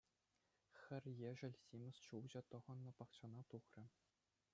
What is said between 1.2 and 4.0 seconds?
ешӗл симӗс ҫулҫӑ тӑхӑннӑ пахчана тухрӗ.